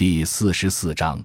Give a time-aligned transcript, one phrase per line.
[0.00, 1.22] 第四十四章，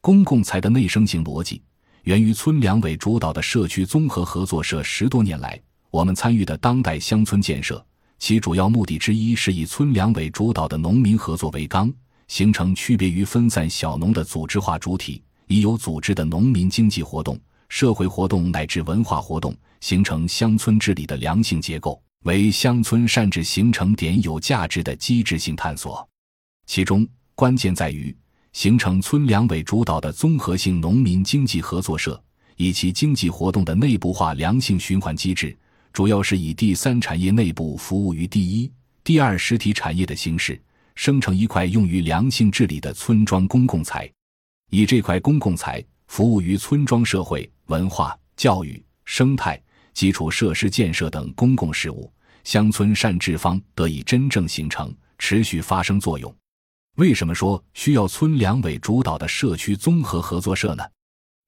[0.00, 1.60] 公共财的内生性逻辑
[2.04, 4.82] 源于村两委主导的社区综合合作社。
[4.82, 5.60] 十多年来，
[5.90, 7.84] 我们参与的当代乡村建设，
[8.18, 11.92] 其主要目的之一是以村两委主导的农民合作为纲，
[12.26, 17.38] 形成区别于分散小农的组织化主体，以有组织的农民经济活动、
[17.68, 26.08] 社会活动乃至文化活动，形成乡村治理的良性结构，为乡村善治形成点有价值的机制性探索。
[26.64, 27.06] 其中。
[27.36, 28.16] 关键在于
[28.54, 32.18] 形成村两委主导的综合性农民经济合作社，
[32.56, 35.54] 以其经济活动的内部化良性循环机制，
[35.92, 38.72] 主要是以第三产业内部服务于第一、
[39.04, 40.58] 第二实体产业的形式，
[40.94, 44.10] 生成一块用于良性治理的村庄公共财，
[44.70, 52.10] 以这块公共财服务于村庄社会、文化、教育、生态、基础设施建设等公共事务，
[52.44, 56.34] 乡村善治方得以真正形成、持续发生作用。
[56.96, 60.82] 为什么说需要村两委主导的社区综合合作社呢？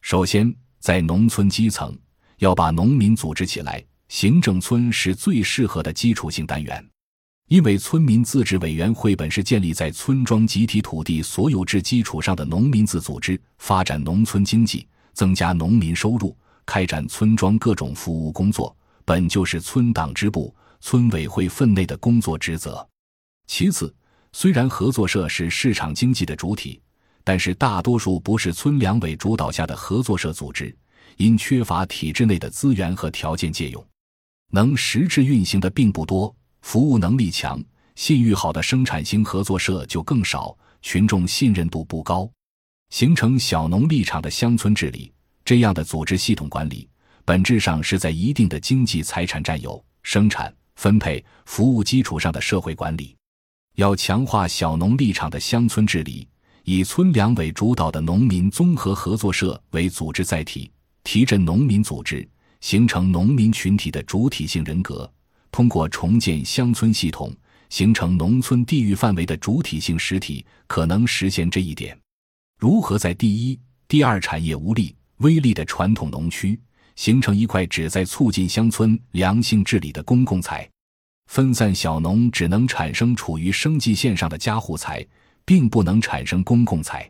[0.02, 1.96] 首先，在农村基层，
[2.36, 6.86] 要把农民组织起来，行政村是最适合的基础性单元。
[7.48, 22.86] 因为村民自治委员会本是建立在村庄集体土地所有制基础上的农民自组织，发展农村经济、增加农民收入、开展村庄各种服务工作，本就是村党支部、村委会分内的工作职责。
[23.46, 23.94] 其次，
[24.41, 26.81] 虽然合作社是市场经济的主体，
[27.25, 30.72] 但是大多数不是村两委主导下的合作社组织，
[31.17, 33.84] 因缺乏体制内的资源和条件借用，
[34.53, 36.33] 能实质运行的并不多。
[36.62, 37.61] 服务能力强、
[37.97, 42.30] 信誉好的生产型合作社就更少，群众信任度不高。
[42.91, 45.12] 形成小农立场的乡村治理，
[45.45, 46.89] 这样的组织系统管理，
[47.25, 53.17] 本质上是在一定的经济财产占有、生产、分配、服务基础上的社会管理。
[53.78, 56.26] 要强化小农立场的乡村治理，
[56.64, 60.68] 以村两委主导的农民综合合作社为组织载体，
[61.04, 62.28] 提振农民组织，
[62.60, 65.08] 形成农民群体的主体性人格。
[65.52, 67.33] 通过重建乡村系统，
[67.70, 71.96] 形成农村地域范围的主体性实体，可能实现这一点。
[72.58, 73.56] 如何在第一、
[73.86, 76.58] 第二产业无力、微利的传统农区，
[76.96, 80.68] 形成一块旨在促进乡村良性治理的公共财？
[81.28, 85.06] 分散小农只能产生处于生计线上的家户财，
[85.44, 87.08] 并不能产生公共财。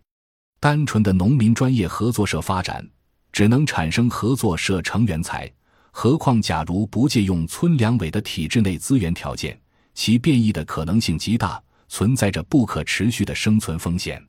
[0.59, 2.85] 单纯的农民专业合作社发展，
[3.33, 5.51] 只能产生合作社成员财。
[5.93, 9.59] 何况，假如不借用村两委的体制内资源条件，
[9.95, 14.21] 其变异的可能性极大，存在着不可持续的生存风险。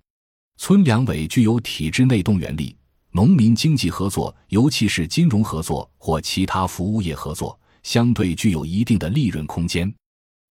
[0.58, 2.78] 村两委具有体制内动员力，
[3.10, 7.59] 农民经济合作，尤其是金融合作或其他服务业合作。
[7.84, 9.94] 相对具有一定的利润空间。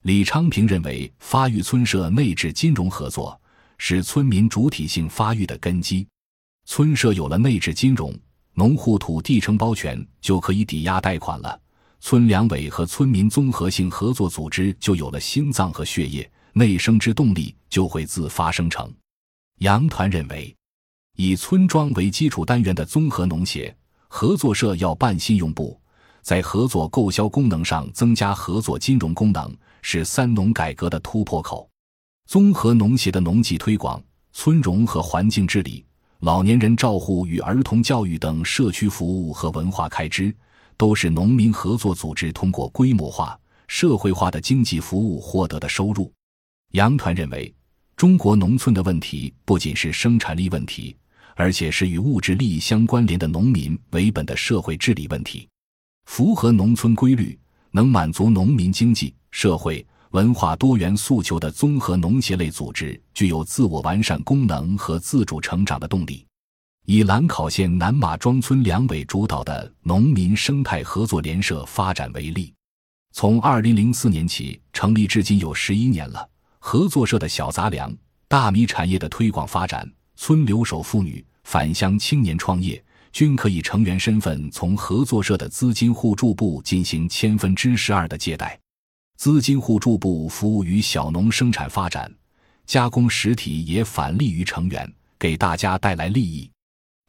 [0.05, 3.39] 李昌平认为，发育村社内置金融合作
[3.79, 6.07] 是村民主体性发育的根基。
[6.67, 8.17] 村社有了内置金融，
[8.55, 11.61] 农户土地承包权就可以抵押贷款了。
[12.01, 18.93] 村两委和村民综合性合作组织就有了心脏和血液，内生之动力就会自发生成。
[19.59, 20.55] 杨团认为，
[21.17, 25.81] 以村庄为基础单元的综合农协合作社要办信用部。
[26.23, 31.69] 在合作购销功能上增加合作金融功能，是三农改革的突破口。
[32.27, 34.03] 综合农协的农技推广、
[34.33, 35.85] 村容和环境治理、
[36.21, 40.35] 老年人照护与儿童教育等社区服务和文化开支，
[40.77, 46.13] 都是农民合作组织通过规模化、社会化的经济服务获得的收入。
[46.73, 47.55] 杨团认为，
[47.97, 50.95] 中国农村的问题不仅是生产力问题，
[51.35, 55.49] 而且是与物质利益相关联的农民为本的社会治理问题。
[56.09, 57.39] 符合农村规律、
[57.71, 66.27] 能满足农民经济社会文化多元诉求的综合农协类组织，具有自我完善功能和自主成长的动力。
[66.87, 72.55] 以兰考县南马庄村两委主导的农民生态合作联社发展为例，
[73.13, 76.27] 从二零零四年起成立至今有十一年了。
[76.59, 77.95] 合作社的小杂粮、
[78.27, 82.83] 大米产业的推广发展，村留守妇女、返乡青年创业。
[83.13, 88.59] 均可以成员身份从合作社的资金互助部进行千分之十二的借贷，
[89.17, 92.13] 资金互助部服务于小农生产发展，
[92.67, 96.51] 加工实体也返利于成员，给大家带来利益。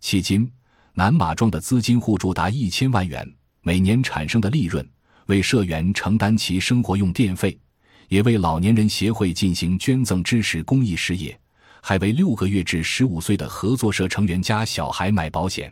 [0.02, 0.50] 迄今，
[0.94, 3.30] 南马庄的资金互助达一千万元，
[3.62, 4.88] 每年产生的利润
[5.28, 7.60] 为社员承担其生活用电费，
[8.08, 11.40] 也为老年人协会进行捐赠支持公益事业，
[11.82, 15.72] 还为六个月至十五岁的合作社成员家小孩买保险。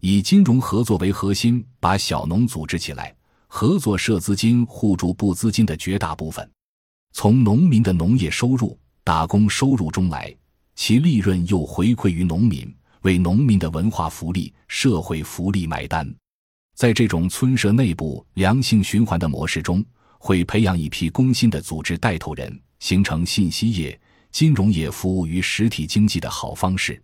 [0.00, 3.14] 以金融合作为核心，把小农组织起来。
[3.46, 6.50] 合作社资金互助部资金的绝大部分，
[7.12, 10.34] 从农民的农业收入、打工收入中来，
[10.74, 16.12] 其利润又回馈于农民，为农民的文化福利、社会福利买单。
[16.74, 19.84] 在这种村社内部良性循环的模式中，
[20.18, 23.98] 会培养一批工薪的组织带头人，形成信息业、
[24.32, 27.00] 金融业服务于实体经济的好方式。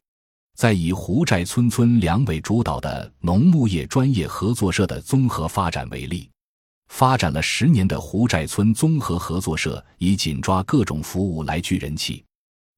[0.61, 6.29] 在以胡寨村村两委主导的农牧业专业合作社的综合发展为例，
[6.89, 12.23] 发展了十年的胡寨村综合合作社以紧抓各种服务来聚人气。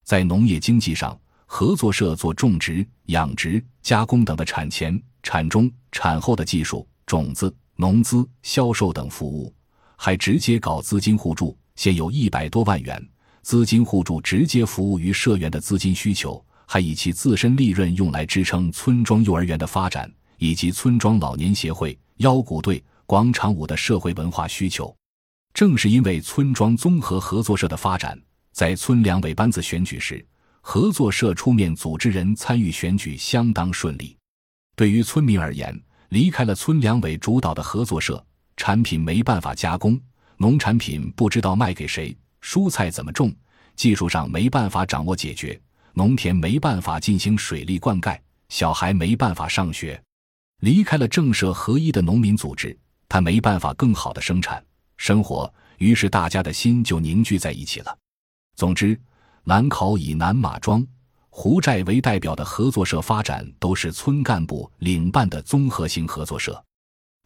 [0.04, 9.52] 在农业经济上，合作社做种植、养殖、加工等的产前、产中、产后的技术、种子、农资、销售等服务，
[9.96, 13.04] 还直接搞资金互助，现有一百多万元
[13.42, 16.40] 资金互助，直接服务于社员的资金需求。
[16.72, 24.96] 还以其自身利润用来支撑村庄幼儿园的发展，以及村庄老年协会、腰鼓队、广场舞的社会文化需求。
[25.52, 28.18] 正是因为村庄综合合作社的发展，
[28.52, 30.24] 在村两委班子选举时，
[30.62, 34.16] 合作社出面组织人参与选举相当顺利。
[34.74, 35.78] 对于村民而言，
[36.08, 38.24] 离开了村两委主导的合作社，
[38.56, 40.00] 产品没办法加工，
[40.38, 43.30] 农产品不知道卖给谁，蔬菜怎么种，
[43.76, 45.60] 技术上没办法掌握解决。
[45.94, 48.18] 农田没办法进行水利灌溉，
[48.48, 50.02] 小孩没办法上学，
[50.60, 52.76] 离开了政社合一的农民组织，
[53.08, 54.64] 他没办法更好的生产
[54.96, 57.98] 生活，于是大家的心就凝聚在一起了。
[58.56, 58.98] 总之，
[59.44, 60.86] 兰考以南马庄、
[61.28, 66.62] 胡寨为代表的合作社发展，都是村干部领办的综合性合作社，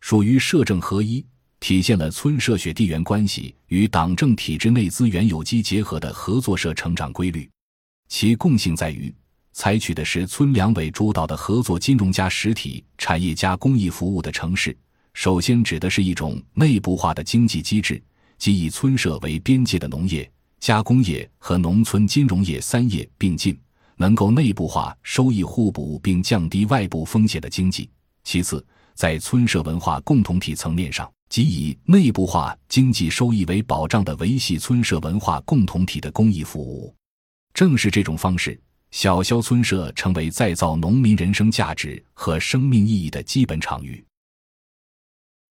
[0.00, 1.24] 属于社政合一，
[1.60, 7.48] 体现了村社血地缘关系与党政体制内资源有机结合的合作社成长规律。
[8.08, 9.12] 其共性在于，
[9.52, 14.76] 采取的是村两委主导的合作金融加实体产业加公益服务的城市。
[15.12, 18.02] 首先指的是一种内部化的经济机制，
[18.38, 20.30] 即以村社为边界的农业、
[20.60, 23.58] 加工业和农村金融业三业并进，
[23.96, 27.88] 能够内部化、收益互补并降低外部风险的经济。
[28.24, 28.64] 其次，
[28.94, 36.94] 在村社文化共同体层面上，即以内部化经济收益为保障的维系村社文化共同体的公益服务。
[37.56, 38.60] 正是这种方式，
[38.90, 44.04] 小肖村社成为再造农民人生价值和生命意义的基本场域。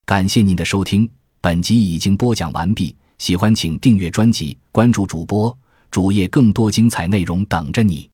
[0.06, 1.10] 感谢您的收听，
[1.42, 2.96] 本集已经播讲完毕。
[3.18, 5.58] 喜欢请订阅专辑，关注主播
[5.90, 8.08] 主页，更多精彩内容等着你。